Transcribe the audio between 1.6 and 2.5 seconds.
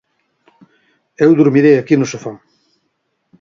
aquí no sofá.